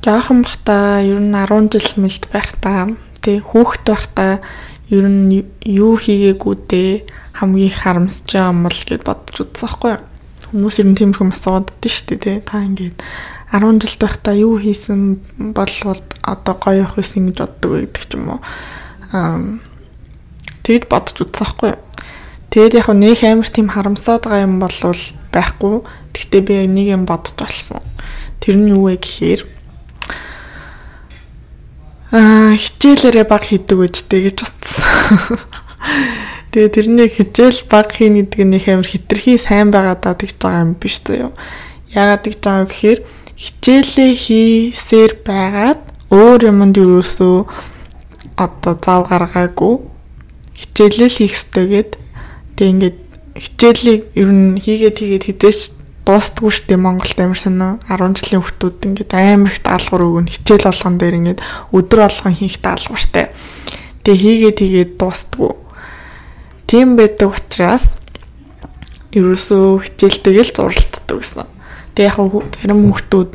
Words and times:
Жаахан 0.00 0.40
бахта 0.40 1.04
ер 1.04 1.20
нь 1.20 1.36
10 1.36 1.68
жил 1.76 2.00
мэлд 2.00 2.24
байхдаа 2.32 2.96
тий 3.20 3.36
хүүхэд 3.44 3.84
байхдаа 3.84 4.40
ер 4.88 5.04
нь 5.04 5.44
юу 5.60 6.00
хийгээгүй 6.00 6.56
дээ 6.64 6.92
хамгийн 7.36 7.68
харамсаж 7.68 8.32
байгаа 8.32 8.48
юм 8.48 8.64
бол 8.64 8.80
гэд 8.88 9.04
бодож 9.04 9.36
юу? 9.44 10.00
Хүмүүс 10.48 10.76
ер 10.80 10.88
нь 10.88 10.96
тиймэрхүү 10.96 11.28
асууад 11.36 11.68
ддээ 11.68 11.92
шүү 11.92 12.06
дээ 12.16 12.20
тий. 12.24 12.38
Та 12.40 12.64
ингээд 12.64 12.96
10 13.52 13.76
жил 13.76 13.96
байхдаа 14.00 14.34
юу 14.40 14.56
хийсэн 14.56 15.20
бол 15.52 15.74
одоо 16.24 16.54
гоё 16.56 16.80
явах 16.80 16.96
гэсэн 16.96 17.28
гэж 17.28 17.36
боддог 17.44 17.70
гэдэг 17.84 18.04
ч 18.08 18.12
юм 18.16 18.24
уу. 18.34 18.40
Аа 19.12 19.36
тэгж 20.64 20.88
бодож 20.88 21.16
үзсэн 21.20 21.44
байхгүй 21.44 21.68
юу? 21.76 21.80
Тэгээд 22.48 22.74
яг 22.80 22.88
нэг 22.96 23.20
амар 23.20 23.46
тийм 23.52 23.68
харамсаад 23.68 24.24
байгаа 24.24 24.48
юм 24.48 24.56
бол 24.64 24.74
байхгүй. 25.28 25.74
Гэхдээ 26.16 26.40
би 26.40 26.54
нэг 26.72 26.86
юм 26.88 27.04
бодож 27.04 27.36
олсон. 27.36 27.84
Тэр 28.40 28.56
нь 28.56 28.72
юу 28.72 28.88
вэ 28.88 28.98
гэхээр 28.98 29.59
аа 32.10 32.58
хичээлээрээ 32.58 33.26
баг 33.30 33.42
хийдэг 33.46 33.78
үедтэй 33.78 34.20
гэж 34.26 34.38
утсан. 34.42 35.38
Тэгээ 36.50 36.74
тэрний 36.74 37.06
хичээл 37.06 37.62
баг 37.70 37.94
хийн 37.94 38.18
гэдэг 38.18 38.42
нь 38.42 38.56
их 38.58 38.66
амар 38.66 38.88
хитрхи 38.90 39.38
сайн 39.38 39.70
байгаад 39.70 40.02
тэгж 40.02 40.42
байгаа 40.42 40.66
юм 40.66 40.74
биш 40.74 40.98
заяа. 41.06 41.30
Яагаад 41.94 42.22
тэгж 42.26 42.40
байгаа 42.42 42.66
гэхээр 42.66 43.00
хичээлээ 43.38 44.12
хийсээр 44.18 45.12
байгаад 45.22 45.80
өөр 46.10 46.50
юмд 46.50 46.74
юусоо 46.74 47.46
одоо 48.34 48.74
зав 48.82 49.06
гаргаагүй 49.06 49.78
хичээлэл 50.58 51.14
хийх 51.14 51.38
ёстойгээд 51.38 51.90
тэг 52.58 52.66
ингээд 52.66 52.98
хичээлийг 53.38 54.02
ер 54.18 54.28
нь 54.34 54.58
хийгээд 54.58 54.96
хийгээд 54.98 55.24
хизээч 55.30 55.79
дуустгүй 56.08 56.50
шүү 56.50 56.66
дээ 56.72 56.80
Монголд 56.80 57.18
амар 57.20 57.38
сонио 57.38 57.70
10 57.86 58.16
жилийн 58.16 58.42
хүүхдүүд 58.42 58.78
ингээд 58.88 59.12
амар 59.14 59.52
их 59.52 59.60
даалгавар 59.60 60.04
өгнө 60.08 60.32
хичээл 60.32 60.68
болгон 60.68 60.96
дээр 60.96 61.18
ингээд 61.20 61.40
өдөр 61.76 62.00
болгон 62.08 62.34
хийх 62.34 62.56
даалгавартай. 62.64 63.26
Тэгээ 64.04 64.22
хийгээд 64.24 64.58
хийгээд 64.64 64.92
дуустгүй. 64.96 65.52
Тийм 66.70 66.96
байдаг 66.96 67.36
учраас 67.36 68.00
ерөөсөө 69.12 69.66
хичээлтэйг 69.84 70.36
л 70.40 70.54
зурлалддаг 70.54 71.16
гэсэн. 71.18 71.46
Тэгээ 71.98 72.08
яг 72.08 72.18
зарим 72.62 72.80
хүүхдүүд 72.86 73.30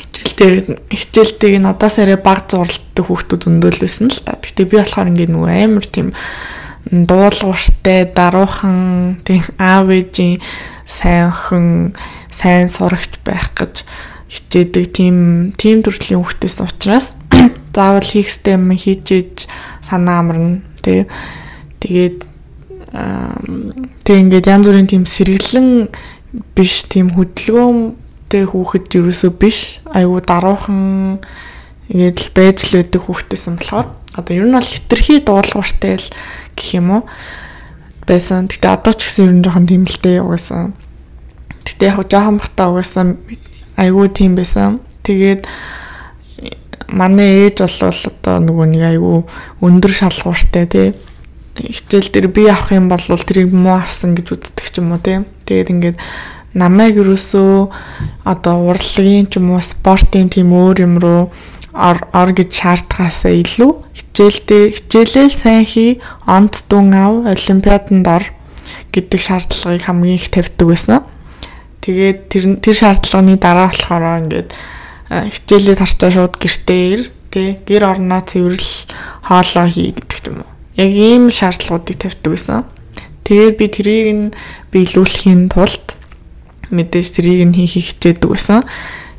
хичээлтэй 0.00 0.50
хичээлтэйг 0.98 1.54
надаас 1.60 2.00
арай 2.00 2.16
баг 2.16 2.48
зурлалддаг 2.48 3.04
хүүхдүүд 3.04 3.42
өндөөлсөн 3.46 4.08
л 4.08 4.20
та. 4.24 4.40
Гэтэ 4.40 4.64
би 4.64 4.80
болохоор 4.80 5.12
ингээд 5.12 5.32
нөгөө 5.36 5.52
амар 5.52 5.86
тийм 5.86 6.16
дуулууртай 6.90 8.10
даруухан 8.12 9.20
тийм 9.24 9.44
аав 9.58 9.88
ээжийн 9.88 10.40
сайн 10.86 11.32
охин 11.32 11.94
сайн 12.28 12.68
сурагч 12.68 13.20
байх 13.24 13.54
гэж 13.56 13.84
хичээдэг 14.28 14.84
тийм 14.92 15.16
тийм 15.56 15.80
төрлийн 15.80 16.20
хүүхдээс 16.20 16.60
учраас 16.60 17.14
заавал 17.74 18.04
хийхстэй 18.04 18.58
юм 18.58 18.68
хийж 18.74 19.06
иж 19.14 19.34
санаа 19.80 20.20
амарна 20.20 20.60
тий. 20.82 21.06
Тэгээд 21.80 22.18
тэг 24.04 24.16
ингээд 24.20 24.50
янз 24.50 24.66
бүрийн 24.68 24.90
тийм 24.90 25.04
сэргэлэн 25.08 25.88
биш 26.54 26.84
тийм 26.90 27.14
хөдөлгөөнтэй 27.16 28.44
хүүхэд 28.44 28.86
ерөөсөө 28.98 29.32
биш. 29.38 29.80
Айгу 29.88 30.20
даруухан 30.20 31.18
ингээд 31.88 32.18
л 32.20 32.30
байж 32.36 32.58
л 32.70 32.76
байдаг 32.78 33.00
хүүхдээсэн 33.06 33.54
болохоор 33.58 33.88
одоо 34.14 34.34
ер 34.36 34.46
нь 34.46 34.56
бол 34.56 34.64
хитрхи 34.64 35.20
дуулууртай 35.20 35.98
л 35.98 36.08
гэх 36.56 36.68
юм 36.78 36.90
уу 36.90 37.02
байсан. 38.06 38.48
Гэтэ 38.48 38.68
одоо 38.70 38.92
ч 38.94 39.10
гэсэн 39.10 39.24
ер 39.26 39.34
нь 39.34 39.44
жоохон 39.44 39.66
дээ 39.66 40.20
угаасаа. 40.22 40.72
Гэтэ 41.66 41.84
яг 41.86 42.06
жоохон 42.08 42.38
бата 42.38 42.70
угаасаа 42.70 43.16
айгүй 43.76 44.08
тийм 44.14 44.34
байсан. 44.38 44.80
Тэгээд 45.02 45.46
манай 46.88 47.48
ээж 47.48 47.64
бол 47.64 47.78
одоо 47.82 48.36
нөгөө 48.38 48.66
нэг 48.70 48.82
айгүй 48.94 49.18
өндөр 49.64 49.92
шалгууртай 49.92 50.66
тий 50.68 50.88
хичээл 51.58 52.10
дээр 52.12 52.28
би 52.28 52.46
авах 52.50 52.72
юм 52.74 52.88
бол 52.88 53.00
тэрийг 53.00 53.52
муу 53.54 53.78
авсан 53.78 54.14
гэж 54.14 54.26
үздэг 54.30 54.66
ч 54.68 54.78
юм 54.78 54.92
уу 54.92 55.00
тий 55.02 55.22
тэгээд 55.46 55.70
ингээд 55.70 55.96
намайг 56.54 56.98
юусоо 56.98 57.70
одоо 58.22 58.70
урлагийн 58.70 59.26
ч 59.26 59.38
юм 59.38 59.54
уу 59.54 59.62
спортын 59.62 60.30
тийм 60.30 60.54
өөр 60.54 60.86
юм 60.86 60.94
руу 60.98 61.30
ор 61.74 62.30
гэж 62.30 62.50
шаардхаасаа 62.54 63.34
илүү 63.34 63.72
хичээлдээ 63.98 64.64
хичээлээ 64.78 65.28
сайн 65.28 65.66
хий 65.66 65.98
онц 66.22 66.62
дүн 66.70 66.94
ав 66.94 67.26
олимпиаданд 67.26 68.06
ор 68.06 68.24
гэдэг 68.94 69.20
шаардлагыг 69.20 69.82
хамгийн 69.82 70.14
их 70.14 70.30
тавьдаг 70.30 70.66
байсан. 70.70 71.02
Тэгээд 71.82 72.18
тэр 72.30 72.44
тэр 72.62 72.74
шаардлагын 72.78 73.42
дараа 73.42 73.74
болохоор 73.74 74.22
ингээд 74.22 74.50
хичээлээ 75.10 75.76
тарчаа 75.82 76.10
шууд 76.14 76.38
гэртээ 76.38 76.82
ир 76.94 77.02
тий 77.34 77.58
гэр 77.66 77.82
орноо 77.90 78.22
цэвэрл 78.22 78.70
хоолоо 79.26 79.66
хий 79.66 79.90
гэдэг 79.98 80.30
юм 80.30 80.46
уу. 80.46 80.50
Яг 80.78 80.90
ийм 80.94 81.26
шаардлагуудыг 81.26 81.98
тавьдаг 81.98 82.30
байсан. 82.30 82.62
Тэгээд 83.26 83.58
би 83.58 83.66
тэрийг 83.66 84.08
нь 84.14 84.24
биелүүлэхийн 84.70 85.50
тулд 85.50 85.98
мэдээж 86.70 87.08
тэрийг 87.18 87.50
нь 87.50 87.56
хийх 87.66 87.98
хичээдэг 87.98 88.30
байсан. 88.30 88.62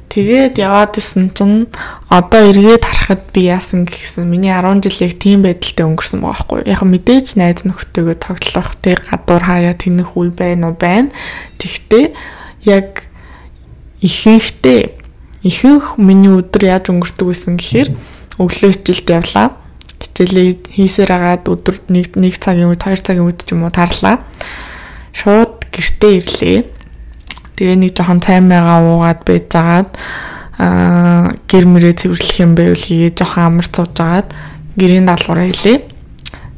Тэгээд 0.10 0.56
яваад 0.62 0.96
исэн 0.96 1.34
чинь 1.36 1.68
одоо 2.08 2.48
эргээд 2.48 2.88
харахад 2.88 3.24
би 3.36 3.52
яасан 3.52 3.84
гэсэн 3.84 4.24
миний 4.24 4.54
10 4.54 4.80
жилийг 4.86 5.20
тийм 5.20 5.44
байдалтай 5.44 5.86
өнгөрсөн 5.86 6.24
байгаа 6.24 6.40
байхгүй. 6.40 6.60
Яг 6.72 6.82
мэдээж 6.88 7.36
найз 7.36 7.68
нөхдөөгөө 7.68 8.18
тоглох 8.24 8.70
тэг 8.80 9.04
гадуур 9.12 9.44
хаяа 9.44 9.76
тэнэх 9.76 10.16
үе 10.16 10.32
байна 10.32 10.72
уу 10.72 10.80
байна. 10.80 11.12
Тэгтээ 11.60 12.16
яг 12.64 13.12
ихэнхдээ 14.00 14.82
ихэнх 15.44 16.00
миний 16.00 16.32
өдөр 16.32 16.64
яаж 16.64 16.94
өнгөрдөг 16.96 17.26
байсан 17.28 17.60
гэхээр 17.60 17.90
өглөө 18.40 18.72
хичээлд 18.72 19.08
явлаа. 19.10 19.48
Хичээлээ 20.00 20.48
хийсээр 20.80 21.12
агаад 21.12 21.44
өдөр 21.50 21.76
1 21.92 22.16
1 22.18 22.40
цагийн 22.40 22.70
үед 22.72 22.82
2 22.82 23.04
цагийн 23.04 23.28
үед 23.28 23.44
ч 23.44 23.52
юм 23.52 23.68
уу 23.68 23.74
тарлаа. 23.74 24.24
Шууд 25.12 25.70
гэртээ 25.74 26.14
ирлээ 26.20 26.75
Тэгээ 27.56 27.78
нэг 27.80 27.92
жоохон 27.96 28.20
цаймаагаа 28.20 28.80
уугаад 28.84 29.22
байжгаад 29.24 29.90
аа 30.60 31.32
гэр 31.48 31.66
мөрөө 31.72 31.94
цэвэрлэх 32.00 32.38
юм 32.44 32.56
байвал 32.56 32.80
хийгээд 32.80 33.20
жоохон 33.20 33.44
амар 33.48 33.68
цуужгаад 33.68 34.28
гэрийн 34.76 35.08
даалгавраа 35.08 35.48
хийлээ. 35.52 35.80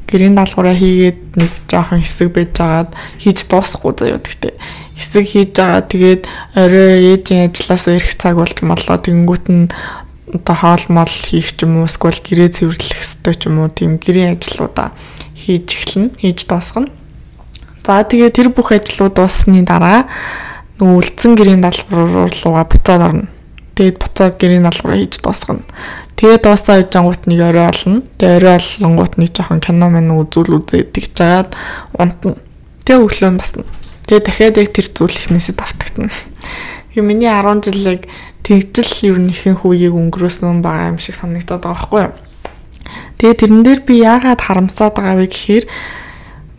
Гэрийн 0.10 0.36
даалгавраа 0.38 0.76
хийгээд 0.78 1.20
нэг 1.38 1.52
жоохон 1.70 2.02
хэсэг 2.02 2.30
байжгаад 2.34 2.90
хийж 3.22 3.38
дуусахгүй 3.46 3.94
заяа 3.94 4.22
гэхдээ 4.22 4.54
хэсэг 4.98 5.26
хийж 5.30 5.50
байгаа 5.54 5.82
тэгээд 5.86 6.24
орой 6.58 6.94
ээжийн 7.14 7.54
ажиллаас 7.54 7.86
ирэх 7.86 8.18
цаг 8.18 8.42
болж 8.42 8.58
молоо 8.66 8.98
тэгэнгүүт 8.98 9.46
нь 9.54 9.70
одоо 10.34 10.56
хоол 10.58 10.86
мол 10.90 11.08
хийх 11.10 11.54
ч 11.54 11.64
юм 11.64 11.78
уу 11.78 11.86
эсвэл 11.86 12.18
гэрээ 12.18 12.50
цэвэрлэх 12.58 12.98
хэрэгтэй 12.98 13.36
ч 13.38 13.42
юм 13.48 13.62
уу 13.62 13.70
тийм 13.70 14.02
гэрийн 14.02 14.34
ажлуудаа 14.36 14.92
хийж 15.38 15.68
эхэлнэ 15.70 16.18
хийж 16.18 16.50
дуусгана. 16.50 16.90
За 17.86 18.04
тэгээ 18.04 18.36
тэр 18.36 18.50
бүх 18.52 18.74
ажлууд 18.76 19.16
дууссаны 19.16 19.64
дараа 19.64 20.10
нөгөө 20.78 20.98
үлдсэн 21.02 21.34
гэрийн 21.34 21.62
даалгавар 21.66 22.30
руугаа 22.30 22.66
буцаад 22.70 23.02
орно. 23.02 23.26
Тэгээд 23.74 23.98
буцаад 23.98 24.34
гэрийн 24.38 24.66
даалгавраа 24.66 24.98
хийж 24.98 25.22
дуусгана. 25.22 25.66
Тэгээд 26.18 26.44
дуусаа 26.46 26.82
хийж 26.82 26.94
ангуут 26.98 27.24
нэг 27.26 27.42
орой 27.42 27.66
олно. 27.70 28.02
Тэгээд 28.18 28.38
орой 28.38 28.54
олонгууд 28.58 29.14
нэг 29.18 29.32
жоохон 29.34 29.62
кино 29.62 29.90
мэн 29.90 30.14
үзүүл 30.14 30.58
үзээд 30.62 30.94
тэгж 30.94 31.12
жагаад 31.18 31.52
унтна. 31.98 32.38
Тэгээд 32.86 33.04
өглөө 33.06 33.32
нь 33.34 33.40
басна. 33.42 33.66
Тэгээд 34.06 34.26
дахиад 34.26 34.58
яг 34.62 34.70
тэр 34.74 34.88
зүйл 34.88 35.18
ихнээсээ 35.18 35.56
давтагдана. 35.58 36.14
Тэгээ 36.94 37.06
миний 37.06 37.30
10 37.30 37.62
жилиг 37.70 38.10
тэгжил 38.42 38.94
ер 39.06 39.18
нь 39.22 39.30
ихэнх 39.30 39.68
үеийг 39.68 39.94
өнгөрөөсөн 39.94 40.64
байгаа 40.66 40.96
юм 40.96 40.98
шиг 40.98 41.14
санагдаад 41.20 41.62
байгаа 41.62 41.78
байхгүй 41.78 42.02
юу? 42.08 42.16
Тэгээ 43.22 43.38
тэрэн 43.44 43.62
дээр 43.62 43.82
би 43.86 43.94
яагаад 44.02 44.42
харамсаад 44.42 44.94
байгаа 44.98 45.20
вэ 45.20 45.28
гэхээр 45.28 45.66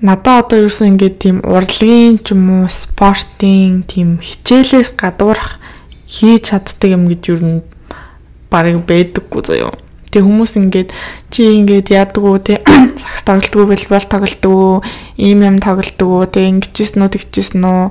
надаа 0.00 0.47
одоо 0.47 0.62
ерөөсөн 0.62 0.94
ингээд 0.94 1.16
тийм 1.19 1.36
урлагийн 1.42 2.22
ч 2.22 2.31
юм 2.31 2.62
уу 2.62 2.66
спортын 2.70 3.82
тийм 3.82 4.22
хичээлээс 4.22 4.94
гадуурх 4.94 5.59
хийж 6.06 6.54
чаддаг 6.54 6.91
юм 6.95 7.10
гэж 7.10 7.22
юу 7.34 7.39
н 7.42 7.53
барыг 8.50 8.86
байдаггүй 8.86 9.42
заяа. 9.42 9.74
Тэг 10.09 10.24
хүмүүс 10.24 10.56
ингээд 10.56 10.95
чи 11.28 11.50
ингээд 11.50 11.91
яадаггүй 11.92 12.39
те 12.47 12.54
сакс 13.03 13.27
тоглолтгүй 13.27 13.65
волейбол 13.66 14.06
тоглолтгүй 14.06 14.66
ийм 15.18 15.42
юм 15.42 15.59
тоглолтгүй 15.59 16.30
те 16.30 16.47
ингэжсэн 16.47 17.03
үү 17.03 17.12
тэгжсэн 17.12 17.65
үү 17.66 17.83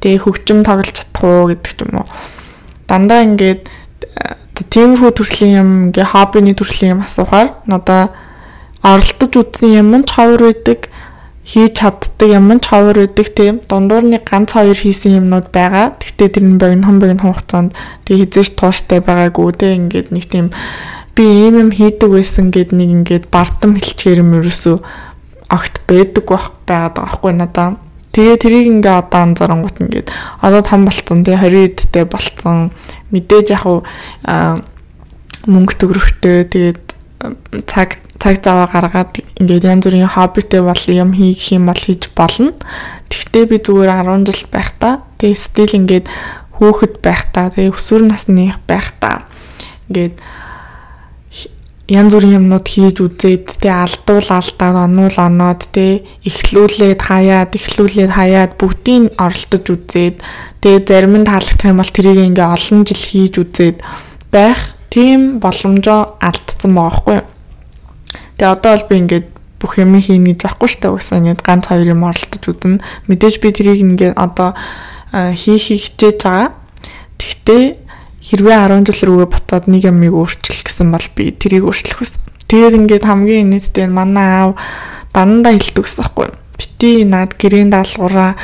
тэг 0.00 0.24
хөгжим 0.24 0.64
тоглож 0.64 0.96
чадах 0.96 1.22
уу 1.22 1.52
гэдэг 1.52 1.70
ч 1.76 1.78
юм 1.84 2.02
уу. 2.02 2.08
Дандаа 2.88 3.22
ингээд 3.22 3.68
тиймэрхүү 4.66 5.12
төрлийн 5.14 5.54
юм 5.60 5.70
ингээ 5.88 6.10
хоббиний 6.10 6.56
төрлийн 6.56 6.98
юм 6.98 7.04
асуухаар 7.06 7.54
надаа 7.70 8.10
оролдож 8.82 9.30
үзсэн 9.30 9.78
юм 9.78 9.94
нь 9.94 10.08
чавар 10.08 10.50
байдаг 10.50 10.90
хийж 11.50 11.74
чаддаг 11.74 12.30
юм 12.30 12.54
ч 12.62 12.70
ховор 12.70 13.10
өгдөг 13.10 13.28
тийм. 13.34 13.58
Дундуур 13.66 14.06
нэг 14.06 14.22
ганц 14.22 14.54
хоёр 14.54 14.78
хийсэн 14.78 15.18
юмнууд 15.18 15.50
байгаа. 15.50 15.98
Гэхдээ 15.98 16.30
тэр 16.30 16.46
нь 16.46 16.62
богинохон 16.62 17.02
богино 17.02 17.26
хугацаанд 17.26 17.74
тэг 18.06 18.30
хизээш 18.30 18.54
тууштай 18.54 19.02
байгаагүй 19.02 19.50
те. 19.58 19.74
Ингээд 19.74 20.14
нэг 20.14 20.30
тийм 20.30 20.54
би 21.18 21.26
ийм 21.26 21.58
юм 21.58 21.70
хийдэг 21.74 22.06
байсан 22.06 22.54
гэд 22.54 22.70
нэг 22.70 23.02
ингээд 23.02 23.24
бардам 23.34 23.74
хэлчихэр 23.74 24.22
юм 24.22 24.38
ерөөсөө 24.38 24.76
огт 25.50 25.74
байдаг 25.90 26.24
байх 26.30 26.46
байгаад 26.70 26.94
байгаа 26.94 27.14
хгүй 27.18 27.32
надаа. 27.34 27.68
Тэгээ 28.14 28.36
тэрийг 28.38 28.66
ингээ 28.70 28.94
одоо 29.02 29.20
анзаарангууд 29.26 29.76
ингээд. 29.82 30.08
Одоо 30.46 30.62
том 30.62 30.86
болцсон 30.86 31.26
тий 31.26 31.34
20 31.34 31.66
эдтэй 31.66 32.04
болцсон 32.06 32.70
мэдээж 33.10 33.46
яг 33.58 33.66
уу 33.66 33.82
мөнгө 35.50 35.74
төгрөгтэй. 35.82 36.46
Тэгээд 36.46 36.82
цаг 37.66 37.98
цаг 38.20 38.36
заваа 38.44 38.68
гаргаад 38.68 39.24
ингээд 39.40 39.64
янз 39.64 39.84
бүрийн 39.88 40.12
хоббитэй 40.12 40.60
бол 40.60 40.84
юм 40.92 41.10
хийх 41.16 41.40
юм 41.56 41.66
бол 41.66 41.80
хийж 41.80 42.12
болно. 42.12 42.52
Тэгвэл 43.08 43.48
би 43.48 43.56
зүгээр 43.58 43.90
10 44.04 44.28
жил 44.28 44.44
байхдаа 44.52 44.94
тэгээд 45.18 45.40
стил 45.40 45.72
ингээд 45.80 46.06
хөөхд 46.60 47.00
байхдаа 47.00 47.48
тэгээд 47.50 47.72
өсвөр 47.72 48.02
насных 48.04 48.60
байхдаа 48.68 49.24
ингээд 49.88 50.20
янз 51.90 52.14
бүрийн 52.14 52.38
юмнууд 52.38 52.66
хийж 52.70 53.02
үзээд 53.02 53.58
тэ 53.58 53.72
алдуул 53.72 54.28
алдаад 54.30 54.76
онуул 54.86 55.16
оноод 55.18 55.66
тэ 55.74 56.06
ихлүүлээд 56.22 57.00
хаяад 57.02 57.50
ихлүүлээд 57.58 58.12
хаяад 58.14 58.52
бүгдийг 58.54 59.18
оролдож 59.18 59.66
үзээд 59.74 60.16
тэгээ 60.62 60.86
зарим 60.86 61.18
нь 61.18 61.26
таалагдах 61.26 61.66
юм 61.66 61.82
бол 61.82 61.90
тэрийг 61.90 62.30
ингээ 62.30 62.46
олон 62.46 62.86
жил 62.86 63.02
хийж 63.10 63.34
үзээд 63.42 63.76
байх 64.30 64.78
тийм 64.86 65.42
боломжоо 65.42 66.14
алдсан 66.22 66.70
байгаа 66.78 66.94
хгүй. 66.94 67.18
Тэгээ 68.40 68.56
одоо 68.56 68.72
бол 68.72 68.88
би 68.88 68.96
ингээд 69.04 69.26
бүх 69.60 69.76
юм 69.76 69.92
хийнэ 70.00 70.32
гэж 70.32 70.40
байхгүй 70.48 70.68
шүү 70.72 70.80
дээ. 70.80 70.96
Угсаа 70.96 71.20
ингээд 71.20 71.44
ганц 71.44 71.64
хоёр 71.68 71.92
юм 71.92 72.08
оролдож 72.08 72.44
үзнэ. 72.48 72.80
Мэдээж 73.04 73.34
би 73.44 73.48
тэрийг 73.52 73.84
ингээд 73.84 74.16
одоо 74.16 74.56
хийх 75.12 75.68
хичээж 75.68 76.18
байгаа. 76.24 76.56
Тэгтээ 77.20 77.62
хэрвээ 78.24 78.58
10 78.80 78.88
жил 78.88 79.12
рүүгээ 79.12 79.28
буцаад 79.28 79.64
нэг 79.68 79.84
ямыг 79.84 80.16
өөрчлөх 80.16 80.64
гэсэн 80.64 80.88
бол 80.88 81.06
би 81.12 81.36
тэрийг 81.36 81.68
өөрчлөх 81.68 82.00
байсан. 82.00 82.24
Тэгээд 82.48 82.78
ингээд 82.80 83.04
хамгийн 83.04 83.52
нийтдээ 83.52 83.86
манай 83.92 84.28
аав 84.48 84.52
дандаа 85.12 85.52
хэлдэг 85.52 85.84
гэсэн 85.84 86.00
байхгүй. 86.00 86.28
Бити 86.56 86.90
над 87.04 87.36
гэрийн 87.36 87.68
даалгавраа 87.68 88.40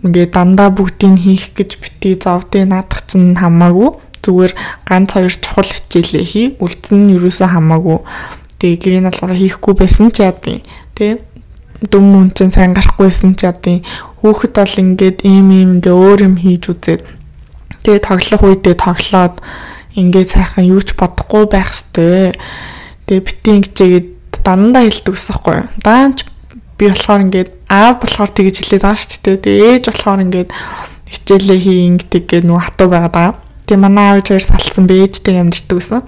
ингээд 0.00 0.32
дандаа 0.32 0.72
бүгдийг 0.72 1.20
хийх 1.20 1.52
гэж 1.52 1.70
бити 1.84 2.16
зовдیں۔ 2.16 2.64
наадах 2.64 3.04
чинь 3.04 3.36
хамаагүй 3.36 4.00
зүгээр 4.24 4.52
ганц 4.88 5.08
хоёр 5.12 5.34
чухал 5.36 5.68
хичээлээ 5.68 6.24
хий. 6.24 6.46
Үлдсэн 6.56 7.12
нь 7.12 7.14
юусоо 7.20 7.48
хамаагүй 7.52 8.00
дээдлийн 8.64 9.04
алгаараа 9.04 9.36
хийхгүй 9.36 9.74
байсан 9.76 10.08
ч 10.08 10.24
яадын 10.24 10.64
тий 10.96 11.20
дүм 11.84 12.04
мөн 12.08 12.28
ч 12.32 12.48
сайн 12.48 12.72
гарахгүйсэн 12.72 13.36
ч 13.36 13.44
яадын 13.44 13.84
хүүхэд 14.24 14.52
бол 14.56 14.74
ингээд 14.80 15.18
ийм 15.28 15.52
ийм 15.52 15.70
ингээ 15.76 15.92
өөр 15.92 16.20
юм 16.24 16.36
хийж 16.40 16.72
үзээд 16.72 17.02
тэгээ 17.84 18.00
тоглох 18.08 18.42
үедээ 18.48 18.76
тоглоод 18.80 19.36
ингээд 20.00 20.28
сайхан 20.32 20.64
юу 20.64 20.80
ч 20.80 20.96
бодохгүй 20.96 21.44
байх 21.52 21.68
хэвээр 21.76 22.34
тэгээ 23.04 23.26
битэн 23.28 23.60
гэжээгээд 23.60 24.08
дандаа 24.40 24.82
хилдэгсэхгүй 24.88 25.58
даанч 25.84 26.24
би 26.80 26.88
болохоор 26.88 27.20
ингээд 27.28 27.50
аа 27.68 28.00
болохоор 28.00 28.30
тэгж 28.32 28.56
хэлээд 28.64 28.82
байгаа 28.82 28.98
шүү 28.98 29.20
дээ. 29.22 29.44
Тэгээ 29.44 29.68
ээж 29.70 29.84
болохоор 29.92 30.20
ингээд 30.24 30.50
хичээлээ 31.12 31.60
хийнг 31.62 32.00
тэгээ 32.10 32.42
нүү 32.42 32.58
хатуу 32.58 32.88
байгаад 32.90 33.14
байгаа 33.14 33.44
Тэгээ 33.64 33.80
манай 33.80 34.06
аав 34.12 34.28
хоёр 34.28 34.44
салсан 34.44 34.84
бэжтэй 34.84 35.40
амьдэрдэг 35.40 35.78
гэсэн. 35.80 36.04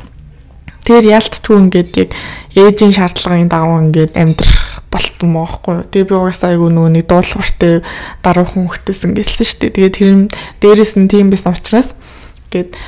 Тэгэхээр 0.87 1.11
яалтчгүй 1.19 1.57
ингээд 1.67 1.91
яг 1.99 2.11
ээжийн 2.55 2.95
шаардлагын 2.95 3.51
дагуу 3.51 3.83
ингээд 3.91 4.15
амьдрах 4.15 4.87
болтон 4.87 5.35
моохгүй. 5.35 5.83
Тэгээ 5.91 6.07
би 6.07 6.15
угаасаа 6.15 6.55
айгүй 6.55 6.71
нөгөө 6.71 6.93
нэг 6.95 7.05
дуулууртай 7.11 7.83
даруухан 8.23 8.71
хөхтөсөн 8.71 9.19
гэлсэн 9.19 9.47
шүү 9.51 9.59
дээ. 9.67 9.75
Тэгээ 9.75 9.93
тэр 9.99 10.11
дээрэс 10.63 10.95
нь 10.95 11.11
тийм 11.11 11.35
байсан 11.35 11.59
учраас 11.59 11.99
гээд 12.55 12.79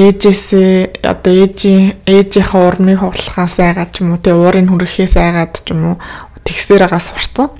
ээжээсээ 0.00 1.04
одоо 1.04 1.32
ээжийн 1.44 1.92
ээжийнхээ 2.08 2.56
урмыг 2.56 3.04
хугалахаас 3.04 3.60
айгаад 3.60 3.92
ч 3.92 4.00
юм 4.00 4.16
уу 4.16 4.24
тэгээ 4.24 4.40
уурыг 4.40 4.68
хүрэхээс 4.72 5.14
айгаад 5.20 5.52
ч 5.60 5.76
юм 5.76 5.92
уу 5.92 5.96
тэгсээр 6.40 6.88
агаас 6.88 7.12
сурцсан. 7.12 7.52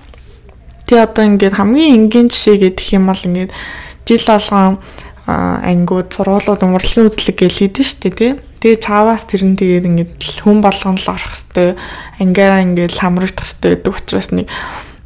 Тэгээ 0.88 1.04
одоо 1.04 1.25
ингээд 1.28 1.60
хамгийн 1.60 2.08
энгийн 2.08 2.32
жишээ 2.32 2.56
гэдэг 2.64 2.86
юм 2.96 3.12
бол 3.12 3.22
ингээд 3.28 3.52
жил 4.08 4.25
болгон 4.25 4.80
ангууд 5.28 6.08
сургуулиуд 6.16 6.64
урлагийн 6.64 7.12
үзлэг 7.12 7.36
гэл 7.36 7.60
хийдэж 7.60 7.86
штэ 7.92 8.10
тий. 8.16 8.32
Тэгээ 8.58 8.78
чаваас 8.82 9.25
тэр 9.31 9.46
нь 9.46 9.55
тэгээд 9.55 9.87
ингээд 9.87 10.12
хүн 10.43 10.58
болгон 10.58 10.99
л 10.99 11.08
орох 11.14 11.34
хэвээр 11.34 11.78
ангаараа 12.19 12.60
ингээд 12.66 12.94
хамрагдах 12.99 13.46
хэвээр 13.46 13.75
байдаг 13.78 13.94
учраас 13.94 14.28
нэг 14.34 14.46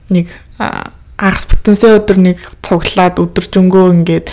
нэг 0.08 0.26
агас 1.20 1.44
бүтэнсээ 1.46 1.92
өдөр 2.00 2.18
нэг 2.18 2.38
цуглаад 2.64 3.20
өдөржөнгөө 3.20 3.86
ингээд 3.92 4.26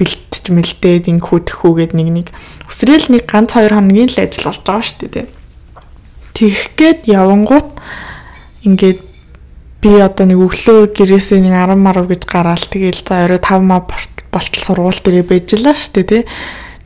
бэлтж 0.00 0.44
мэлдээд 0.48 1.12
инхүү 1.12 1.38
тэхүүгээд 1.50 1.92
нэг 1.92 2.08
нэг 2.08 2.26
өсрөөл 2.70 3.12
нэг 3.12 3.28
ганц 3.28 3.52
2 3.52 3.68
хоногийн 3.68 4.08
л 4.08 4.22
ажил 4.24 4.48
болж 4.48 4.62
байгаа 4.64 4.86
штэ 4.86 5.08
тий. 5.12 5.26
Тэгэх 6.32 6.64
гээд 6.78 7.00
явангуут 7.10 7.68
ингээд 8.64 9.00
би 9.84 9.92
одоо 10.00 10.24
нэг 10.24 10.40
өглөө 10.40 10.96
гэрээсээ 10.96 11.44
нэг 11.44 11.52
10 11.52 11.76
марав 11.76 12.08
гэж 12.08 12.22
гараал 12.24 12.64
тэгээл 12.64 13.04
за 13.04 13.28
орой 13.28 13.40
5 13.42 13.60
маа 13.60 13.84
болтол 13.84 14.64
сургууль 14.64 15.00
дээрээ 15.04 15.26
байжлаа 15.28 15.76
штэ 15.76 16.02
тий. 16.08 16.22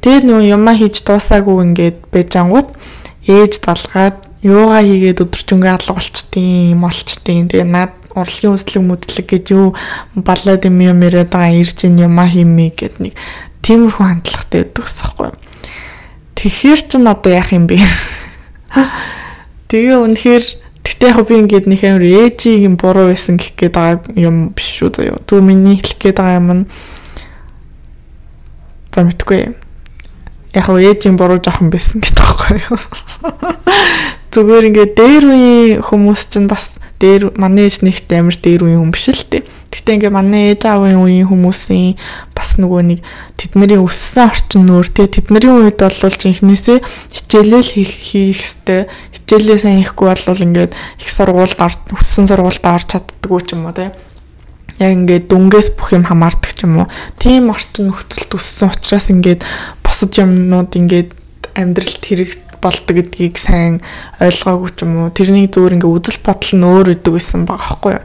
Тэгээд 0.05 0.25
нөгөө 0.29 0.53
юмаа 0.53 0.77
хийж 0.77 1.01
дуусаагүй 1.01 1.65
ингээд 1.65 1.97
байжангууд 2.13 2.69
ээж 3.25 3.53
далгаад 3.65 4.21
юугаа 4.45 4.85
хийгээд 4.85 5.25
өдөржингөө 5.25 5.73
алга 5.73 5.97
болчтiin 5.97 6.77
молчтiin. 6.77 7.49
Тэгээ 7.49 7.65
над 7.65 7.97
урлагийн 8.13 8.53
үзлэг 8.53 8.85
мүдлэг 8.85 9.27
гэж 9.33 9.45
юу 9.57 9.73
балаад 10.13 10.69
юм 10.69 10.77
юм 10.85 11.01
яриад 11.09 11.33
байгаа 11.33 11.57
ирж 11.57 11.89
ин 11.89 11.97
юмаа 12.05 12.29
хиймээ 12.29 12.71
гэд 12.77 13.01
нэг 13.01 13.17
тиймэрхүү 13.65 14.05
хандлагатай 14.05 14.69
гэсэхгүй. 14.77 15.33
Тэгэхээр 16.37 16.81
ч 16.85 16.93
н 17.01 17.09
одоо 17.09 17.33
яах 17.33 17.57
юм 17.57 17.65
бэ? 17.65 17.81
Тэгээ 19.73 20.05
үнэхээр 20.05 20.45
Гэтэ 20.85 21.17
яг 21.17 21.25
би 21.25 21.41
ингээд 21.41 21.65
нэг 21.65 21.81
амар 21.81 22.05
ээжийг 22.05 22.77
буруу 22.77 23.09
байсан 23.09 23.41
гэх 23.41 23.57
гээд 23.57 23.73
байгаа 23.73 24.05
юм 24.21 24.53
биш 24.53 24.69
шүү 24.69 24.93
заяа. 24.93 25.17
Зөв 25.25 25.41
миний 25.41 25.81
хэлэх 25.81 25.97
гээд 25.97 26.21
байгаа 26.21 26.39
юм 26.45 26.51
нь 26.53 26.65
За 28.95 29.03
мэдгүй. 29.03 29.64
Яг 30.55 30.67
нь 30.71 30.87
ээжийн 30.87 31.19
буруу 31.19 31.43
жоохон 31.43 31.71
байсан 31.75 31.99
гэдэг 31.99 32.23
байхгүй 32.23 32.59
юу. 32.71 32.79
Зүгээр 34.35 34.69
ингээд 34.71 34.93
дээр 34.95 35.25
үеийн 35.31 35.83
хүмүүс 35.83 36.23
чинь 36.31 36.47
бас 36.47 36.79
дээр 37.03 37.35
манай 37.35 37.67
ээж 37.67 37.83
нэгт 37.83 38.11
амар 38.15 38.39
дээр 38.39 38.63
үеийн 38.67 38.81
хүн 38.87 38.95
биш 38.95 39.11
л 39.11 39.27
тээ. 39.27 39.43
Гэтэ 39.75 39.95
ингээ 39.99 40.15
манай 40.15 40.55
ээж 40.55 40.63
аавын 40.71 41.03
үеийн 41.03 41.27
хүмүүсийн 41.27 41.99
бас 42.35 42.55
нөгөө 42.63 42.83
нэг 42.87 43.01
тэдний 43.35 43.79
өссөн 43.79 44.31
орчин 44.31 44.67
нөр 44.71 44.87
те 44.87 45.11
тэдний 45.11 45.43
үед 45.43 45.83
бол 45.83 46.15
жинхнээсээ 46.15 46.79
хичээлэл 46.83 47.75
хийх 47.75 47.93
хэвээр 48.15 48.87
хичээлээ 48.87 49.59
сайн 49.59 49.83
хийхгүй 49.83 50.07
бол 50.15 50.47
ингээд 50.47 50.73
их 50.75 51.11
сургуульд 51.11 51.59
өссөн 51.99 52.31
сургуульд 52.31 52.63
орж 52.63 52.87
чаддгүй 52.95 53.41
ч 53.43 53.59
юм 53.59 53.67
уу 53.67 53.75
те 53.75 53.91
яг 54.79 54.91
ингээд 54.95 55.31
дүнгээс 55.31 55.79
бүх 55.79 55.95
юм 55.95 56.07
хамаардаг 56.07 56.51
ч 56.51 56.67
юм 56.67 56.83
уу. 56.83 56.91
Тийм 57.19 57.51
орчин 57.51 57.91
нөхцөлд 57.91 58.35
өссөн 58.35 58.75
учраас 58.75 59.07
ингээд 59.11 59.47
босод 59.95 60.19
юмнууд 60.19 60.75
ингээд 60.75 61.15
амьдралд 61.55 62.03
хэрэг 62.03 62.35
болдог 62.59 62.99
гэдгийг 62.99 63.39
сайн 63.39 63.79
ойлгоогүй 64.19 64.71
ч 64.75 64.83
юм 64.83 65.07
уу. 65.07 65.15
Тэрний 65.15 65.47
зүгээр 65.47 65.79
ингээд 65.79 65.95
үзэл 66.03 66.19
бодол 66.27 66.53
нь 66.59 66.67
өөр 66.67 66.87
өдөг 66.99 67.15
байсан 67.15 67.47
байгаа 67.47 67.79
байхгүй 67.79 67.93
юу. 67.95 68.05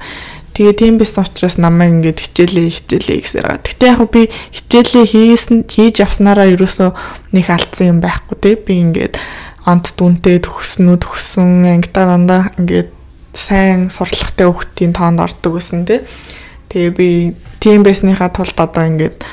Тэгээ 0.53 0.75
тийм 0.77 0.95
байсан 1.01 1.25
учраас 1.25 1.57
намайг 1.57 1.89
ингээд 1.97 2.21
хичээлээ 2.21 2.69
хичээлээ 2.69 3.17
гэсээр 3.25 3.45
байгаа. 3.49 3.65
Гэтэ 3.65 3.89
яг 3.89 4.01
би 4.13 4.21
хичээлээ 4.29 5.05
хийсэн 5.09 5.57
хийж 5.65 5.95
явснараа 6.05 6.45
ерөөсөө 6.53 6.89
нэг 7.33 7.45
алдсан 7.49 7.85
юм 7.89 7.99
байхгүй 8.05 8.37
те. 8.37 8.53
Би 8.53 8.73
ингээд 8.85 9.17
онт 9.65 9.89
дүнтэй 9.97 10.37
төгснүү 10.45 10.97
төгсөн 11.01 11.65
ангидаа 11.73 12.05
дандаа 12.05 12.53
ингээд 12.61 12.93
сайн 13.33 13.89
сурлагатай 13.89 14.45
хүүхдийн 14.45 14.93
тоонд 14.93 15.25
ордог 15.25 15.57
гэсэн 15.57 15.89
те. 15.89 16.05
Тэгээ 16.69 16.93
би 16.93 17.09
тийм 17.57 17.81
байсныхаа 17.81 18.29
тулд 18.29 18.53
одоо 18.61 18.85
ингээд 18.85 19.25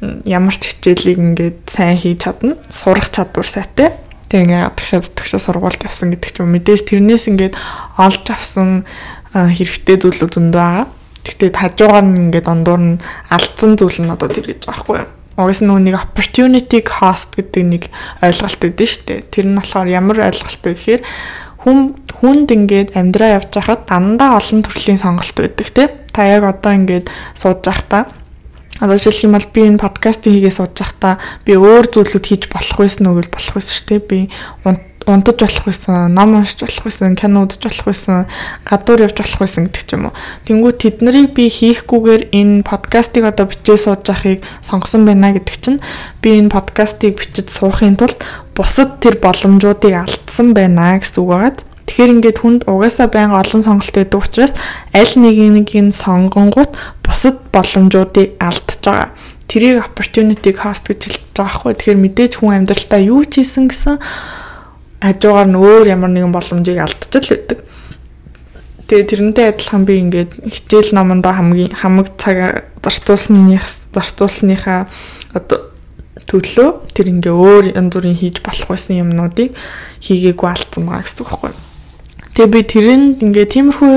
ямар 0.00 0.54
ч 0.54 0.70
хичээлийг 0.74 1.18
ингээд 1.18 1.58
сайн 1.66 1.98
хийж 1.98 2.22
чадна. 2.22 2.54
Сурах 2.70 3.10
чадвар 3.10 3.46
сайтай. 3.46 3.94
Тэгээ 4.30 4.44
ингээд 4.46 4.64
гадагшаа 4.70 5.00
зүтгэшээ 5.02 5.40
сургуульд 5.42 5.82
явсан 5.82 6.14
гэдэг 6.14 6.30
ч 6.30 6.36
юм 6.38 6.54
мэдээж 6.54 6.82
тэрнээс 6.86 7.24
ингээд 7.32 7.54
олж 7.98 8.24
авсан 8.30 8.86
хэрэгтэй 9.34 9.96
зүйлүүд 9.98 10.32
зөндөө 10.38 10.62
байгаа. 10.62 10.86
Гэхдээ 11.26 11.50
хажуугаар 11.52 12.06
нь 12.06 12.18
ингээд 12.30 12.46
ондуур 12.46 12.80
нь 12.80 13.00
алдсан 13.32 13.74
зүйл 13.74 13.98
нь 14.06 14.12
одоо 14.12 14.28
тэр 14.30 14.46
гэж 14.46 14.68
байгаа 14.68 14.76
байхгүй 14.78 14.96
юу? 15.02 15.08
Угаас 15.38 15.60
нөгөө 15.62 15.82
нэг 15.86 15.96
opportunity 15.98 16.78
cost 16.82 17.30
гэдэг 17.38 17.64
нэг 17.66 17.82
ойлголт 18.22 18.62
өгдөө 18.62 18.88
шүү 18.90 19.04
дээ. 19.06 19.20
Тэр 19.30 19.46
нь 19.50 19.58
болохоор 19.58 19.88
ямар 19.88 20.18
ойлголт 20.28 20.62
вэ 20.62 20.72
гэхээр 20.74 21.02
хүн 21.62 21.78
хүнд 22.22 22.48
ингээд 22.54 22.88
амьдраа 22.94 23.42
явж 23.42 23.50
байхад 23.54 23.86
дандаа 23.90 24.38
олон 24.38 24.62
төрлийн 24.62 24.98
сонголт 24.98 25.34
байдаг 25.34 25.68
тийм 25.74 25.90
та 26.14 26.26
яг 26.26 26.42
одоо 26.42 26.72
ингээд 26.74 27.06
сууж 27.38 27.62
байхдаа 27.62 28.10
Одоо 28.78 28.96
жишээлх 28.96 29.24
юм 29.26 29.34
бол 29.34 29.48
би 29.54 29.60
энэ 29.66 29.82
подкастыг 29.82 30.32
хийгээ 30.32 30.54
сууж 30.54 30.78
байхдаа 30.78 31.18
би 31.42 31.58
өөр 31.58 31.86
зүйлүүд 31.90 32.26
хийж 32.26 32.42
болох 32.46 32.78
байсан 32.78 33.06
уу 33.10 33.18
гэж 33.18 33.28
болох 33.34 33.54
байсан 33.58 33.74
шүү 33.74 33.86
дээ. 33.90 34.02
Би 34.06 34.18
унтаж 35.08 35.40
болох 35.40 35.64
байсан, 35.64 36.12
ном 36.14 36.34
уншиж 36.36 36.60
болох 36.60 36.84
байсан, 36.84 37.16
кино 37.16 37.44
үзэж 37.46 37.62
болох 37.64 37.86
байсан, 37.88 38.26
гадуур 38.68 39.04
явж 39.08 39.16
болох 39.16 39.40
байсан 39.40 39.66
гэдэг 39.66 39.82
ч 39.88 39.90
юм 39.96 40.08
уу. 40.08 40.14
Тэнгүү 40.44 40.72
тэднийг 40.76 41.32
би 41.32 41.48
хийхгүйгээр 41.48 42.22
энэ 42.28 42.62
подкастыг 42.62 43.24
одоо 43.24 43.48
бичээ 43.48 43.78
сууж 43.80 44.04
байхыг 44.04 44.44
сонгосон 44.60 45.08
байна 45.08 45.32
гэдэг 45.32 45.56
чинь 45.56 45.80
би 46.20 46.36
энэ 46.36 46.52
подкастыг 46.52 47.16
бичиж 47.16 47.48
суухын 47.48 47.96
тулд 47.96 48.20
бусад 48.52 49.00
тэр 49.00 49.16
боломжуудыг 49.16 49.96
алдсан 49.96 50.52
байна 50.52 51.00
гэсэн 51.00 51.24
үг 51.24 51.30
байгаад 51.32 51.67
Тэгэхээр 51.88 52.14
ингээд 52.20 52.38
хүнд 52.44 52.60
угаасаа 52.68 53.08
байнга 53.08 53.40
олон 53.40 53.64
сонголт 53.64 53.96
байдаг 53.96 54.20
учраас 54.20 54.52
аль 54.92 55.14
нэг 55.16 55.36
нэг 55.40 55.68
нь 55.72 55.90
сонгонгууд 55.96 56.76
бусад 57.00 57.40
боломжуудыг 57.48 58.36
алдчихж 58.36 58.84
байгаа. 58.84 59.16
Тэрийг 59.48 59.80
opportunity 59.80 60.52
cost 60.52 60.84
гэж 60.92 61.00
хэлж 61.08 61.24
байгаа 61.32 61.56
хгүй. 61.56 61.72
Тэгэхээр 61.80 62.04
мэдээж 62.04 62.32
хүн 62.36 62.52
амьдралтаа 62.60 63.00
юу 63.00 63.24
ч 63.24 63.40
хийсэн 63.40 63.72
гэсэн 63.72 63.96
хажуугаар 65.00 65.48
нь 65.48 65.56
өөр 65.56 65.86
ямар 65.88 66.12
нэгэн 66.12 66.28
боломжийг 66.36 66.76
алдчихл 66.84 67.32
байдаг. 67.32 67.58
Тэгээ 68.88 69.08
тэрнтэй 69.08 69.46
адилхан 69.48 69.84
би 69.88 69.94
ингээд 70.04 70.32
хичээл 70.44 70.92
номондоо 70.92 71.32
хамгийн 71.32 71.72
хамаг 71.72 72.12
цаг 72.20 72.68
зарцуулсных 72.84 73.64
зарцуулсныхаа 73.96 74.88
одоо 75.32 75.72
төлөө 76.28 76.92
тэр 76.92 77.12
ингээ 77.12 77.32
өөр 77.32 77.64
янз 77.72 77.92
бүрийн 77.96 78.16
хийж 78.16 78.44
болох 78.44 78.68
байсан 78.68 79.00
юмнуудыг 79.00 79.56
хийгээгүй 80.04 80.48
алдсан 80.48 80.84
байгаа 80.88 81.04
гэсэн 81.04 81.20
үг 81.24 81.28
байхгүй. 81.32 81.67
Тэгээ 82.38 82.54
би 82.54 82.60
тэрэнд 82.62 83.16
ингээ 83.26 83.46
тиймэрхүү 83.50 83.94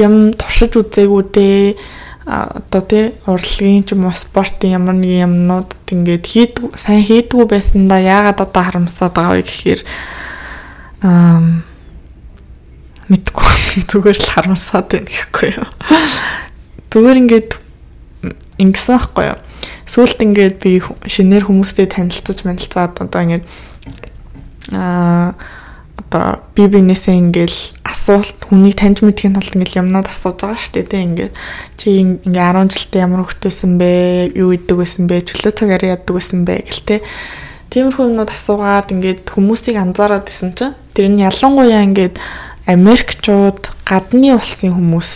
юм 0.00 0.32
туршиж 0.40 0.72
үзээгүй 0.80 1.22
дээ 1.36 1.76
одоо 2.24 2.80
тий 2.80 3.12
урлагийн 3.28 3.84
ч 3.84 3.92
юм 3.92 4.08
уу 4.08 4.16
спортын 4.16 4.72
ямар 4.72 4.96
нэг 4.96 5.28
юмнууд 5.28 5.68
ингээд 5.92 6.24
хийд 6.24 6.52
сайн 6.80 7.04
хийдгүү 7.04 7.44
байсандаа 7.44 8.00
яагаад 8.00 8.40
одоо 8.40 8.62
харамсаад 8.64 9.12
байгаа 9.12 9.36
вэ 9.36 9.44
гэхээр 9.44 9.80
аа 11.04 11.60
мэдгүй 13.12 13.52
зүгээр 13.92 14.16
л 14.16 14.32
харамсаад 14.32 14.86
байна 14.88 15.04
гэхгүй 15.12 15.48
юу. 15.60 15.68
Зүгээр 16.88 17.20
ингээд 17.20 17.50
ингэсэн 18.64 18.96
байхгүй 18.96 19.24
юу. 19.28 19.38
Сүүлд 19.84 20.24
ингээд 20.24 20.56
би 20.64 20.80
шинээр 21.04 21.44
хүмүүстэй 21.44 21.92
танилцаж 21.92 22.48
манилцаад 22.48 22.96
одоо 22.96 23.20
ингээд 23.20 23.44
аа 24.72 25.36
одоо 25.98 26.42
би 26.54 26.66
бинээсээ 26.66 27.14
ингээл 27.18 27.58
асуулт 27.86 28.38
хүнийг 28.50 28.74
таньж 28.78 29.02
мэдхийн 29.02 29.34
тулд 29.38 29.54
ингээл 29.54 29.82
юмнууд 29.82 30.10
асууж 30.10 30.42
байгаа 30.42 30.58
шүү 30.58 30.74
дээ 30.74 30.90
тийм 30.90 31.04
ингээд 31.14 31.34
чи 31.78 31.86
ингээ 32.02 32.50
10 32.54 32.74
жилдээ 32.74 33.04
ямар 33.06 33.22
хөвгт 33.22 33.42
байсан 33.46 33.72
бэ? 33.78 33.90
Юу 34.34 34.50
идэг 34.54 34.76
байсан 34.78 35.06
бэ? 35.06 35.22
Чөлөө 35.22 35.52
цагаар 35.54 35.84
яадаг 35.84 36.14
байсан 36.14 36.42
бэ? 36.42 36.54
гэл 36.66 36.82
те. 36.82 36.96
Тиймэрхүү 37.70 38.04
юмнууд 38.10 38.30
асуугаад 38.30 38.88
ингээд 38.90 39.22
хүмүүсийг 39.34 39.76
анзаараад 39.78 40.26
исэн 40.26 40.54
чинь 40.58 40.74
тэр 40.94 41.06
нь 41.10 41.22
ялангуяа 41.22 41.86
ингээд 41.86 42.18
Америкчууд 42.66 43.62
гадны 43.86 44.34
улсын 44.34 44.74
хүмүүс 44.74 45.10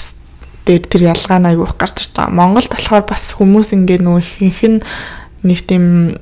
дээр 0.68 0.84
тэр 0.84 1.02
ялгаа 1.16 1.38
нь 1.40 1.54
их 1.54 1.74
гарч 1.80 1.96
ирж 2.04 2.12
байгаа. 2.12 2.34
Монголд 2.34 2.68
болохоор 2.68 3.04
бас 3.08 3.32
хүмүүс 3.38 3.72
ингээд 3.72 4.02
нөх 4.04 4.20
ихэнх 4.20 4.62
нь 4.68 4.78
нэг 5.42 5.58
тийм 5.64 6.18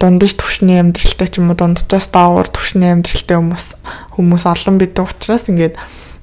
дундаж 0.00 0.32
төвшний 0.36 0.80
амьдралтай 0.80 1.28
ч 1.28 1.40
юм 1.40 1.52
уу 1.52 1.58
дунджаас 1.58 2.08
даавар 2.12 2.48
төвшний 2.48 2.92
амьдралтай 2.92 3.36
хүмүүс 3.36 3.66
хүмүүс 4.16 4.44
олон 4.48 4.76
байдаг 4.80 5.08
учраас 5.08 5.48
ингээд 5.48 5.76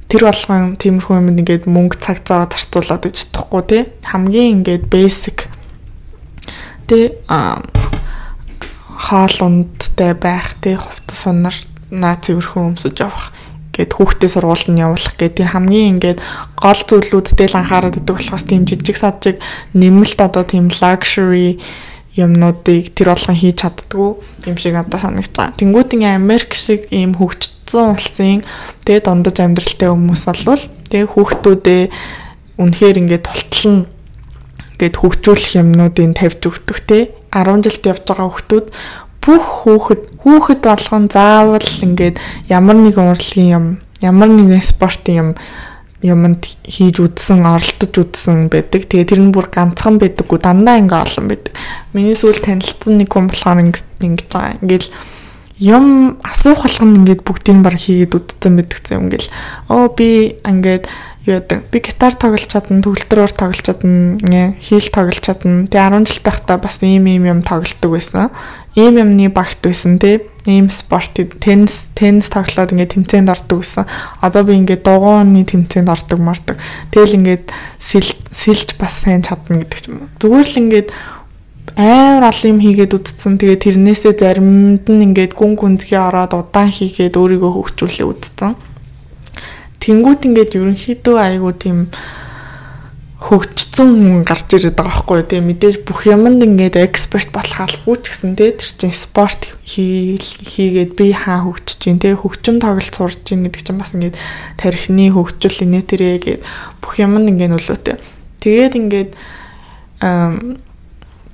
тэр 0.10 0.26
болгон 0.26 0.74
тиймэрхүү 0.82 1.16
юм 1.22 1.30
ингээд 1.38 1.70
мөнгө 1.70 2.02
цаг 2.02 2.26
цаа 2.26 2.50
зарцуулаад 2.50 3.06
гэж 3.06 3.16
чадахгүй 3.30 3.62
тий. 3.70 3.82
Хамгийн 4.10 4.66
ингээд 4.66 4.90
basic 4.90 5.46
тий 6.90 7.14
хаал 9.00 9.38
ундтай 9.46 10.18
байх 10.18 10.58
тий 10.62 10.76
хувцас 10.76 11.30
сунар 11.30 11.56
наа 11.94 12.18
цэвэрхэн 12.18 12.74
өмсөж 12.74 12.98
явах 13.06 13.30
гээд 13.74 13.94
хүүхдээ 13.96 14.30
сургуульд 14.34 14.68
нь 14.74 14.82
явуулах 14.82 15.16
гээд 15.16 15.40
тэр 15.40 15.54
хамгийн 15.54 16.02
ингээд 16.02 16.20
гол 16.58 16.82
зүйлүүдтэй 16.90 17.48
л 17.54 17.60
анхаарал 17.62 17.94
өгдөг 17.94 18.18
болохоос 18.18 18.46
тийм 18.50 18.66
жижиг 18.66 18.98
сажиг 18.98 19.38
нэмэлт 19.78 20.20
одоо 20.20 20.44
тийм 20.44 20.68
luxury 20.68 21.62
юмнуудыг 22.26 22.92
тэр 22.96 23.16
болгон 23.16 23.38
хийж 23.40 23.56
чаддгүй 23.64 24.10
юм 24.48 24.58
шиг 24.60 24.74
надад 24.76 25.00
санагдаж 25.00 25.32
байгаа. 25.36 25.58
Тэнгүүд 25.60 25.94
ингээ 25.96 26.16
Америк 26.20 26.52
шиг 26.54 26.92
ийм 26.92 27.16
хөгжсөн 27.16 27.96
улсын 27.96 28.44
тэгээ 28.84 29.06
дундаж 29.08 29.38
амьдралтай 29.40 29.90
хүмүүс 29.90 30.24
болвол 30.28 30.64
тэгээ 30.92 31.12
хүүхдүүдээ 31.14 31.84
үнэхээр 32.60 33.00
ингээ 33.02 33.22
тултлан 33.24 33.88
гээд 34.80 34.96
хөгжүүлэх 34.96 35.60
юмнуудыг 35.60 36.16
тавьж 36.16 36.42
өгдөг 36.48 36.78
те 36.88 37.00
10 37.36 37.64
жилд 37.68 37.84
явж 37.84 38.04
байгаа 38.08 38.28
хүүхдүүд 38.32 38.68
бүх 39.20 39.46
хүүхэд 39.68 40.02
хүүхэд 40.24 40.62
болгон 40.64 41.06
заавал 41.12 41.70
ингээд 41.84 42.16
ямар 42.48 42.78
нэгэн 42.80 43.12
урлагийн 43.12 43.52
юм 43.52 43.66
ямар 44.00 44.32
нэгэн 44.32 44.64
спортын 44.64 45.16
юм 45.20 45.30
юмд 46.02 46.48
хийж 46.64 47.00
үдсэн, 47.04 47.44
оролдож 47.44 47.94
үдсэн 47.94 48.48
байдаг. 48.48 48.88
Тэгээ 48.88 49.10
тэр 49.12 49.22
нь 49.24 49.34
бүр 49.36 49.52
ганцхан 49.52 50.00
байдаггүй, 50.00 50.40
дандаа 50.40 50.80
ингээ 50.80 51.04
олон 51.04 51.28
байдаг. 51.28 51.54
Миний 51.92 52.16
сүүл 52.16 52.40
танилцсан 52.40 52.96
нэг 52.96 53.12
хүн 53.12 53.28
болохоор 53.28 53.60
ингэж 53.60 54.28
байгаа. 54.32 54.60
Ингээл 54.64 54.90
юм 55.60 56.16
асуух 56.24 56.64
болгоно 56.64 57.04
ингээд 57.04 57.22
бүгдийг 57.28 57.60
баг 57.60 57.76
хийгээд 57.76 58.16
үдсэн 58.16 58.54
байдаг 58.56 58.84
юм 58.96 59.12
ингээл. 59.12 59.30
Оо 59.68 59.92
би 59.92 60.40
ингээд 60.48 60.88
яадаг. 61.38 61.64
Би 61.70 61.80
гитар 61.84 62.16
тоглож 62.18 62.48
чадна, 62.50 62.82
төгөлтрөөр 62.82 63.34
тоглож 63.38 63.62
чадна, 63.62 64.56
хийл 64.58 64.90
тоглож 64.90 65.22
чадна. 65.22 65.70
Тэгээ 65.70 66.02
10 66.02 66.10
жил 66.10 66.22
байхдаа 66.26 66.58
бас 66.58 66.82
ийм 66.82 67.06
ийм 67.06 67.30
юм 67.30 67.40
тоглолдог 67.46 67.94
байсан. 67.94 68.34
Ийм 68.74 68.98
юмны 68.98 69.30
багт 69.30 69.62
байсан 69.62 70.00
тий 70.00 70.26
ийм 70.50 70.70
спорт 70.72 71.14
теннис 71.14 71.88
теннис 71.96 72.30
тоглоод 72.30 72.72
ингээд 72.74 72.96
тэмцээнд 72.96 73.30
ордог 73.30 73.62
гэсэн. 73.62 73.86
Одоо 74.22 74.44
би 74.44 74.58
ингээд 74.58 74.84
дугууны 74.84 75.46
тэмцээнд 75.46 75.90
ордог 75.90 76.20
мардаг. 76.20 76.58
Тэгэл 76.92 77.20
ингээд 77.20 77.54
сэлж 77.78 78.80
бас 78.80 79.04
сайн 79.04 79.22
чадна 79.22 79.62
гэдэг 79.62 79.80
ч 79.80 79.94
юм 79.94 80.08
уу. 80.08 80.10
Зүгээр 80.18 80.48
л 80.48 80.62
ингээд 80.64 80.90
амар 81.78 82.32
олон 82.32 82.50
юм 82.56 82.60
хийгээд 82.64 82.96
үдцсэн. 82.96 83.38
Тэгээ 83.38 83.60
тэрнээсээ 83.64 84.14
заримд 84.18 84.86
нь 84.90 85.06
ингээд 85.12 85.38
гүн 85.38 85.54
гүнзгий 85.60 86.00
ороод 86.00 86.34
удаан 86.34 86.74
хийгээд 86.74 87.20
өөрийгөө 87.20 87.52
хөгжүүлээ 87.56 88.08
үдцсэн. 88.10 88.54
Тэнгүүт 89.80 90.28
ингээд 90.28 90.58
ерөнхийдөө 90.60 91.18
айгу 91.20 91.52
тийм 91.56 91.88
хөгжсөн 93.20 93.90
хүн 94.00 94.24
гарч 94.24 94.56
ирээд 94.56 94.80
байгаа 94.80 94.96
байхгүй 94.96 95.24
тийм 95.28 95.44
мэдээж 95.52 95.84
бүх 95.84 96.08
юмд 96.08 96.40
ингээд 96.40 96.80
эксперт 96.80 97.36
болох 97.36 97.60
албагүй 97.68 98.00
ч 98.00 98.16
гэсэн 98.16 98.32
тийм 98.40 98.56
тэр 98.56 98.72
чинь 98.80 98.96
спорт 98.96 99.44
хийгээд 99.68 100.96
би 100.96 101.12
хаа 101.12 101.44
хөгжиж 101.44 101.84
чинь 101.84 102.00
тийм 102.00 102.16
хөгжим 102.16 102.64
тоглолт 102.64 102.96
сурж 102.96 103.20
чинь 103.28 103.44
гэдэг 103.44 103.60
чинь 103.60 103.76
бас 103.76 103.92
ингээд 103.92 104.16
тархины 104.56 105.12
хөгжил 105.12 105.68
инээ 105.68 105.84
тэрэ 105.84 106.20
гээд 106.24 106.42
бүх 106.80 106.96
юмд 107.04 107.28
ингээд 107.28 107.52
нөлөөтэй. 107.52 108.00
Тэгээд 108.40 108.74
ингээд 108.80 109.12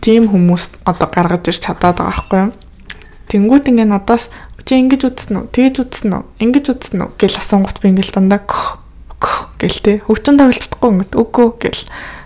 тийм 0.01 0.23
хүмүүс 0.25 0.89
одоо 0.89 1.07
гаргаж 1.09 1.53
ирч 1.53 1.61
чадаад 1.69 2.01
байгаа 2.01 2.09
байхгүй 2.09 2.39
юу? 2.49 2.53
Тэнгүүт 3.29 3.69
ингээд 3.69 3.93
надаас 3.93 4.33
чи 4.65 4.73
ингэж 4.81 5.01
үзсэн 5.05 5.35
үү? 5.39 5.45
Тэгэж 5.53 5.75
үзсэн 5.85 6.11
үү? 6.11 6.23
Ингэж 6.41 6.65
үзсэн 6.73 6.99
үү? 7.05 7.09
гэл 7.21 7.37
асуунгут 7.37 7.79
би 7.79 7.93
ингээл 7.93 8.17
дандаа 8.17 8.41
гэл 9.59 9.79
те 9.81 9.93
хөгжин 10.05 10.37
тоглож 10.37 10.59
чадахгүй 10.59 10.89
ингээд 10.91 11.13
үгүй 11.15 11.47
гэл 11.61 11.81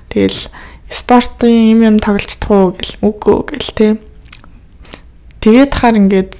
тэгэл 0.09 0.39
спортын 0.89 1.55
юм 1.75 1.79
юм 1.85 1.97
тоглож 2.01 2.27
чадахгүй 2.27 2.65
гэл 2.79 2.93
үгүй 3.05 3.37
гэл 3.53 3.71
те 3.77 3.87
тэгээд 5.43 5.71
хаар 5.77 5.95
ингээд 6.01 6.31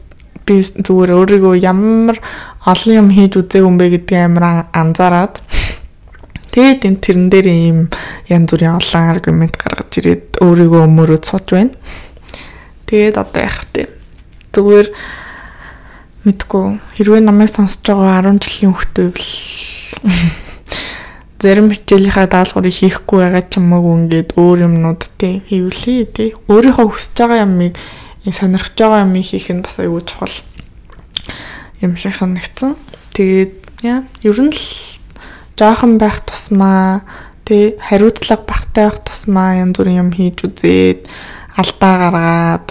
би 0.43 0.55
зүгээр 0.65 1.11
өөрийгөө 1.13 1.55
ямар 1.61 2.17
олон 2.65 2.95
юм 2.95 3.09
хийж 3.13 3.37
үзээг 3.37 3.63
юм 3.63 3.77
бэ 3.77 4.01
гэдгийг 4.01 4.25
амар 4.25 4.67
анзаараад 4.73 5.37
тэгээд 6.49 6.81
энэ 6.89 7.03
тэрэн 7.05 7.27
дээр 7.29 7.47
ийм 7.47 7.79
янз 8.27 8.49
бүрийн 8.49 8.75
олон 8.81 9.05
аргумент 9.13 9.55
гаргаж 9.55 9.91
ирээд 10.01 10.41
өөрийгөө 10.41 10.81
өмөрөөд 10.89 11.23
сууж 11.23 11.47
байна. 11.53 11.77
Тэгээд 12.89 13.15
одоо 13.21 13.41
яах 13.45 13.61
вэ? 13.69 13.85
Зүгээр 14.49 14.87
мэдгүй 16.29 16.77
хэрвээ 16.95 17.21
намайг 17.25 17.49
сонсож 17.49 17.81
байгаа 17.81 18.29
10 18.29 18.45
жилийн 18.45 18.73
хүүхдүүд 18.77 19.17
зарим 21.41 21.71
хичээлийнхаа 21.71 22.27
даалгаврыг 22.27 22.75
хийхгүй 22.75 23.19
байгаа 23.23 23.43
ч 23.47 23.57
юм 23.57 23.71
уу 23.71 23.95
ингээд 23.95 24.35
өөр 24.35 24.67
юмнууд 24.67 25.01
тий 25.17 25.39
хийвлээ 25.47 26.05
тий 26.11 26.29
өөрийнхөө 26.51 26.87
хүсэж 26.91 27.15
байгаа 27.15 27.47
ямыг 27.47 27.73
сонирхож 28.27 28.75
байгаа 28.75 29.07
юмыг 29.07 29.23
хийх 29.23 29.47
нь 29.49 29.63
бас 29.63 29.79
аюул 29.79 30.03
чухал 30.03 30.35
юм 31.79 31.95
шиг 31.95 32.13
санагдсан. 32.13 32.75
Тэгээд 33.15 33.55
яа 33.87 34.03
ер 34.23 34.39
нь 34.43 34.51
л 34.51 34.63
жоохон 35.55 35.95
байх 35.95 36.19
тусмаа 36.27 37.07
тий 37.47 37.79
хариуцлага 37.79 38.43
багтай 38.43 38.91
байх 38.91 38.99
тусмаа 39.07 39.63
янз 39.63 39.79
бүрийн 39.79 40.03
юм 40.03 40.11
хийж 40.11 40.43
үзээд 40.43 41.07
алдаа 41.55 41.93
гаргаад 42.03 42.67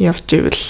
явж 0.00 0.26
ивэл 0.32 0.64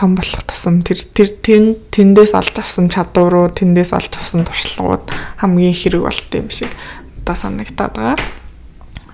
том 0.00 0.16
болох 0.16 0.40
тусам 0.48 0.80
тэр 0.80 0.96
тэр 1.04 1.76
тэндээс 1.92 2.32
олж 2.32 2.56
авсан 2.56 2.88
чадваруу 2.88 3.52
тэндээс 3.52 3.92
олж 3.92 4.16
авсан 4.16 4.48
туршлагууд 4.48 5.12
хамгийн 5.36 5.76
хэрэг 5.76 6.00
болт 6.00 6.32
юм 6.32 6.48
шиг 6.48 6.72
одоо 7.20 7.36
санагтаад 7.36 7.92
байгаа. 8.00 8.16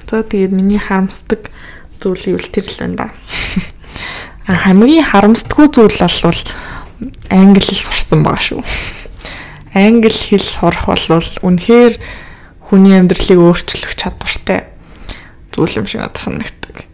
За 0.06 0.22
тэгээд 0.22 0.54
миний 0.54 0.78
харамсдаг 0.78 1.50
зүйл 1.98 2.38
юу 2.38 2.38
л 2.38 2.52
тэр 2.54 2.70
л 2.70 2.78
байна 2.78 2.94
да. 2.94 3.06
Хамгийн 4.70 5.02
харамсдаггүй 5.02 5.74
зүйл 5.74 5.98
бол 5.98 6.42
англи 7.34 7.66
хэл 7.66 7.82
сурсан 7.82 8.22
байгаа 8.22 8.46
шүү. 8.46 8.62
Англи 9.74 10.14
хэл 10.14 10.46
сурах 10.46 10.86
бол 10.86 11.02
үнэхээр 11.42 11.98
хүний 12.70 12.94
амьдралыг 12.94 13.42
өөрчлөх 13.42 13.90
чадвартай 13.98 14.70
зүйл 15.50 15.82
юм 15.82 15.90
шиг 15.90 16.06
надад 16.06 16.22
санагддаг. 16.22 16.86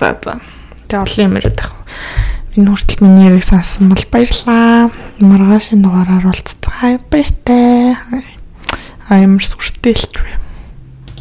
За 0.00 0.16
за. 0.16 0.40
Тэгээ 0.88 1.04
олон 1.04 1.24
юм 1.28 1.36
яриад 1.36 1.60
байх. 1.60 1.76
Энэ 2.52 2.68
хүртэл 2.68 3.00
миний 3.00 3.32
яриг 3.32 3.48
сонсон 3.48 3.88
бол 3.88 4.04
баярлаа. 4.12 4.92
Маргааш 5.24 5.72
энэ 5.72 5.88
дугаараар 5.88 6.28
уулзцгаая. 6.28 7.00
Баяртай. 7.08 7.96
Аа 9.08 9.24
ямар 9.24 9.40
сүртэй 9.40 9.96
л 9.96 10.04
ч 10.04 10.20
вэ. 10.20 10.36